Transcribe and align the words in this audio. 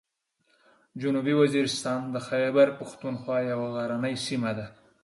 جنوبي 1.01 1.33
وزیرستان 1.41 2.01
د 2.13 2.15
خیبر 2.27 2.67
پښتونخوا 2.79 3.37
یوه 3.51 3.67
غرنۍ 3.75 4.15
سیمه 4.27 4.51
ده. 4.57 4.65